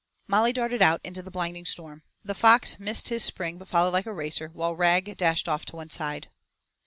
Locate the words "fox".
2.33-2.79